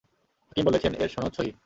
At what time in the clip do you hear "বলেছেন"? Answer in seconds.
0.65-0.91